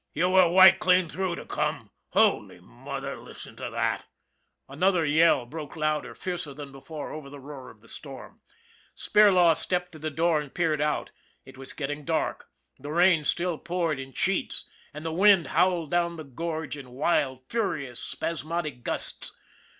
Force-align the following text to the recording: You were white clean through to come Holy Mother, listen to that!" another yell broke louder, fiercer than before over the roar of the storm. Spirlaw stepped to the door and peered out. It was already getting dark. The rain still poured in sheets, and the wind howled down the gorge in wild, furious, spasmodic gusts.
You 0.15 0.29
were 0.31 0.49
white 0.49 0.79
clean 0.79 1.07
through 1.07 1.35
to 1.35 1.45
come 1.45 1.91
Holy 2.13 2.59
Mother, 2.59 3.17
listen 3.19 3.55
to 3.57 3.69
that!" 3.69 4.07
another 4.67 5.05
yell 5.05 5.45
broke 5.45 5.75
louder, 5.75 6.15
fiercer 6.15 6.55
than 6.55 6.71
before 6.71 7.11
over 7.11 7.29
the 7.29 7.39
roar 7.39 7.69
of 7.69 7.81
the 7.81 7.87
storm. 7.87 8.41
Spirlaw 8.97 9.55
stepped 9.55 9.91
to 9.91 9.99
the 9.99 10.09
door 10.09 10.41
and 10.41 10.55
peered 10.55 10.81
out. 10.81 11.11
It 11.45 11.55
was 11.55 11.69
already 11.73 11.77
getting 11.77 12.03
dark. 12.05 12.47
The 12.79 12.89
rain 12.91 13.25
still 13.25 13.59
poured 13.59 13.99
in 13.99 14.11
sheets, 14.13 14.65
and 14.91 15.05
the 15.05 15.13
wind 15.13 15.45
howled 15.49 15.91
down 15.91 16.15
the 16.15 16.23
gorge 16.23 16.75
in 16.75 16.89
wild, 16.93 17.41
furious, 17.47 17.99
spasmodic 17.99 18.81
gusts. 18.83 19.37